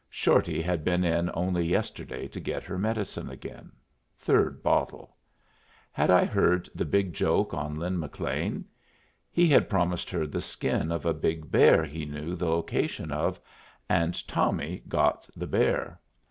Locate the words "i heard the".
6.09-6.85